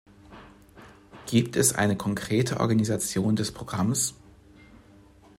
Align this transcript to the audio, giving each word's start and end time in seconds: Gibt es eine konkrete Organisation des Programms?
Gibt 1.27 1.55
es 1.55 1.75
eine 1.75 1.95
konkrete 1.95 2.59
Organisation 2.59 3.35
des 3.35 3.51
Programms? 3.53 4.15